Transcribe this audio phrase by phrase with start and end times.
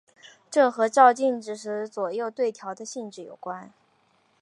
[0.49, 3.71] 这和照镜子时左右对调的性质有关。